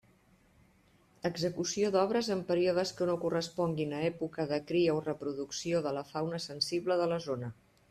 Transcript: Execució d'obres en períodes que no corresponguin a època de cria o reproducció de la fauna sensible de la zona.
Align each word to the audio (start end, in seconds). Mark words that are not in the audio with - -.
Execució 1.29 1.91
d'obres 1.95 2.29
en 2.37 2.41
períodes 2.47 2.93
que 3.01 3.07
no 3.11 3.19
corresponguin 3.27 3.95
a 3.99 4.01
època 4.09 4.47
de 4.55 4.61
cria 4.73 4.97
o 4.97 5.05
reproducció 5.11 5.85
de 5.89 5.95
la 6.01 6.07
fauna 6.15 6.43
sensible 6.51 7.01
de 7.05 7.11
la 7.17 7.25
zona. 7.31 7.55